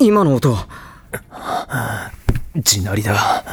[0.00, 0.54] 今の音。
[1.30, 2.12] は
[2.56, 3.44] 地鳴りだ。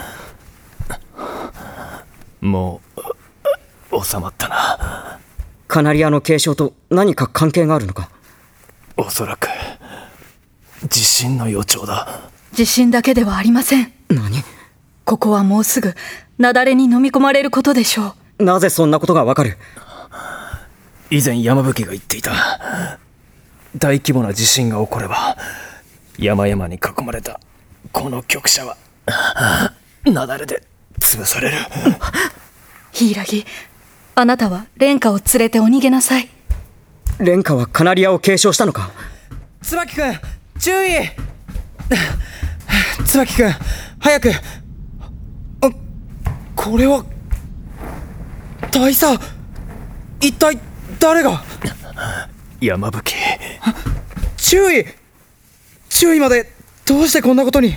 [2.41, 2.81] も
[3.91, 5.19] う収まったな。
[5.67, 8.09] カナリアの継承と何か関係があるのか。
[8.97, 9.47] おそらく
[10.87, 12.29] 地震の予兆だ。
[12.53, 13.91] 地震だけではありません。
[14.09, 14.43] 何？
[15.03, 15.95] ここはもうすぐ
[16.37, 18.43] 雪崩に飲み込まれることでしょう。
[18.43, 19.57] なぜそんなことがわかる？
[21.09, 22.31] 以前山吹が言っていた。
[23.77, 25.37] 大規模な地震が起これば
[26.17, 27.39] 山々に囲まれた
[27.91, 28.77] この局舎は
[30.05, 30.63] 雪崩で
[30.99, 31.57] 潰される。
[32.93, 33.45] 柊
[34.15, 36.29] あなたは蓮華を連れてお逃げなさい。
[37.17, 38.91] 蓮華はカナリアを継承したのか？
[39.61, 40.19] 椿君
[40.59, 40.91] 注意。
[43.05, 43.53] 椿君
[43.99, 44.31] 早く。
[44.31, 44.33] あ
[46.55, 47.03] これは
[48.71, 49.21] 大佐
[50.21, 50.57] 一体
[50.99, 51.43] 誰が？
[52.61, 53.13] 山吹。
[54.37, 54.85] 注意
[55.97, 56.51] 注意まで
[56.85, 57.73] どうしてこんなことに？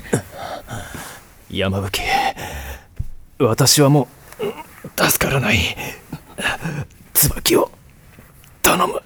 [1.49, 2.03] 山吹
[3.39, 4.09] 私はも
[4.41, 5.59] う助からない。
[7.15, 7.71] 椿を
[8.61, 9.01] 頼む。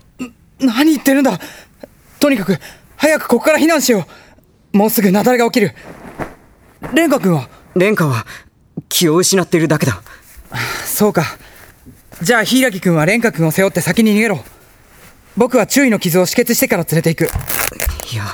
[0.61, 1.39] 何言ってるんだ？
[2.21, 2.57] とにかく
[2.97, 4.07] 早くここから避難しよ
[4.73, 4.77] う。
[4.79, 5.75] もうすぐ雪崩が起きる。
[6.81, 7.51] 蓮華君は？
[7.75, 8.25] 蓮華は
[8.89, 10.01] 気を失っているだけだ。
[10.87, 11.25] そうか。
[12.23, 14.43] じゃあ柊君は蓮華君を背負って先に逃げろ。
[15.37, 17.31] 僕は注意の傷を止血してから連れて行く。
[18.11, 18.25] いや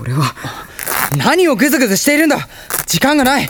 [0.00, 0.34] 俺は
[1.16, 2.48] 何をグズグズしているんだ？
[2.86, 3.48] 時間がない。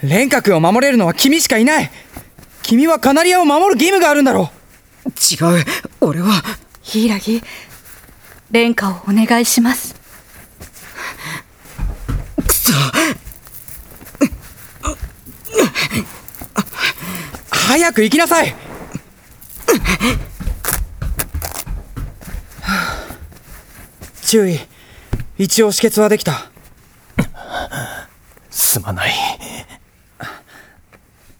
[0.00, 1.90] 蓮華君を守れるのは君しかいない。
[2.62, 4.50] 君はカナリアを守る義務があるんだろ
[5.06, 5.10] 違
[5.60, 5.64] う。
[6.00, 6.42] 俺は。
[6.82, 7.42] 柊
[8.52, 9.94] 蓮華をお願いします。
[12.46, 12.72] くそ。
[17.50, 18.54] 早く行きなさい
[24.22, 24.58] 注意。
[25.38, 26.50] 一応止血はできた。
[28.50, 29.12] すまない。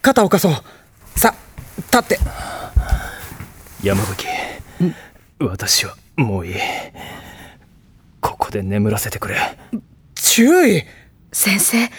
[0.00, 1.18] 肩を貸そう。
[1.18, 1.34] さ
[1.76, 2.18] 立って。
[3.82, 4.26] 山吹
[5.38, 6.54] 私はもういい。
[8.20, 9.58] ここで眠らせてくれ。
[10.14, 10.84] 注意。
[11.32, 11.90] 先生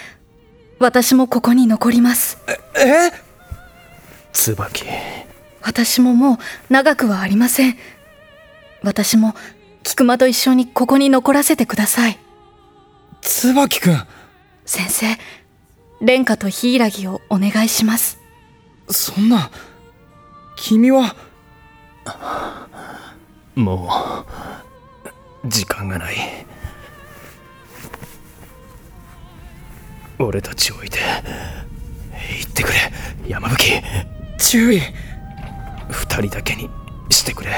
[0.79, 2.39] 私もここに残ります。
[2.75, 3.11] え？
[4.33, 4.85] 椿
[5.61, 6.37] 私ももう
[6.69, 7.77] 長くはありません。
[8.81, 9.35] 私も
[9.83, 12.19] 菊間と一緒にここに残らせてください。
[13.21, 13.97] 椿君
[14.65, 15.17] 先生
[15.99, 18.19] 蓮華と柊をお願いします。
[18.89, 19.51] そんな
[20.55, 21.15] 君は？
[23.55, 23.89] も
[25.43, 26.15] う時間がない。
[30.17, 30.99] 俺たちを置いて
[32.39, 32.75] 行ってくれ
[33.27, 33.81] 山吹。
[34.37, 34.81] 注意
[36.19, 36.69] 二人だけに
[37.09, 37.51] してくれ。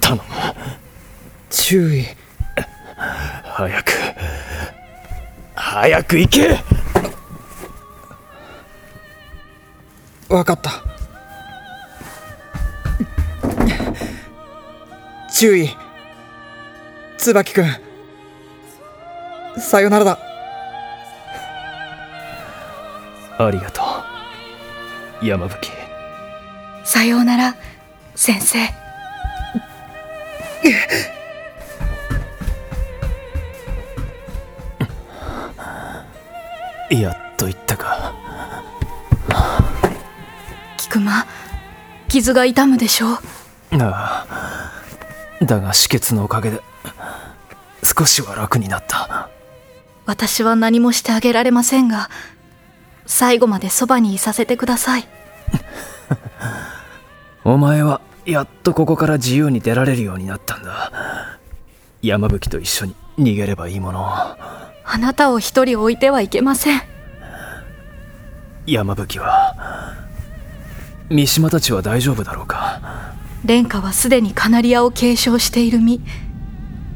[0.00, 0.22] 頼む。
[1.50, 2.04] 注意。
[3.44, 3.92] 早く。
[5.54, 6.58] 早く行け。
[10.28, 10.82] わかった。
[15.32, 15.70] 注意。
[17.18, 17.66] 椿君
[19.58, 20.18] さよならだ。
[23.38, 23.80] ありがと
[25.22, 25.24] う。
[25.24, 25.81] 山吹
[26.92, 27.56] さようなら
[28.14, 28.58] 先生。
[36.90, 38.12] やっと言ったか。
[40.76, 41.26] 菊間
[42.08, 43.18] 傷が痛むでしょう。
[43.80, 44.26] あ
[45.40, 45.46] あ。
[45.46, 46.60] だが止血のおかげで
[47.82, 49.30] 少しは楽になった。
[50.04, 52.10] 私は何もしてあげられませんが
[53.06, 55.21] 最後までそばにいさせてください
[57.44, 60.92] お前はやっとここから自由に出られるようになったんだ。
[62.00, 64.00] 山吹と一緒に逃げればいいもの。
[64.00, 66.82] をあなたを一人置いてはいけません。
[68.66, 69.96] 山吹は
[71.10, 72.80] 三島たちは大丈夫だろうか？
[73.42, 76.00] 蓮華はすでにカナリアを継承している身。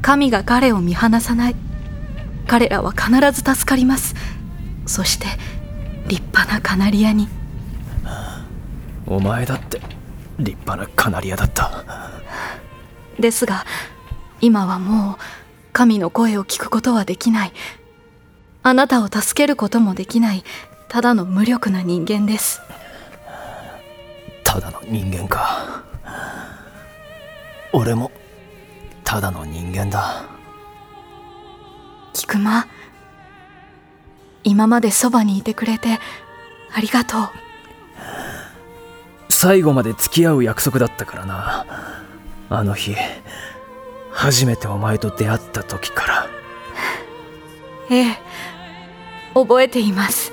[0.01, 1.55] 神が彼を見放さない。
[2.47, 4.15] 彼らは必ず助かります。
[4.85, 5.25] そして
[6.07, 7.27] 立派なカナリアに。
[9.05, 9.81] お前だって
[10.39, 11.85] 立派なカナリアだった。
[13.19, 13.65] ですが
[14.41, 15.17] 今はもう
[15.73, 17.53] 神の声を聞くことはできない。
[18.63, 20.43] あなたを助けることもできない。
[20.87, 22.61] ただの無力な人間です。
[24.43, 25.83] ただの人間か。
[27.73, 28.11] 俺も
[29.03, 30.23] ただの人間だ。
[32.13, 32.67] 菊間
[34.43, 35.99] 今までそばにいてくれて
[36.73, 37.29] ありがとう
[39.39, 41.65] 最後まで付き合う約束だったからな。
[42.49, 42.95] あの日
[44.09, 46.27] 初めてお前と出会った時から。
[47.91, 48.17] ええ
[49.35, 50.31] 覚えています。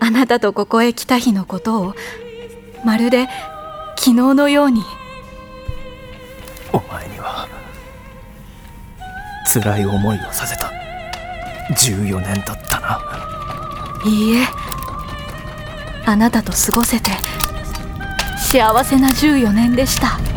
[0.00, 1.94] あなたとここへ来た日のことを
[2.82, 3.28] まるで
[3.98, 4.82] 昨日のように。
[6.72, 7.46] お前には
[9.52, 10.72] 辛い思いをさせた
[11.74, 13.00] 14年だったな。
[14.06, 14.46] いいえ
[16.06, 17.10] あなたと過ごせて
[18.52, 20.31] 幸せな14年でした。